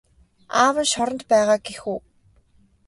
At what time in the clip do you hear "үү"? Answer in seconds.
1.93-1.99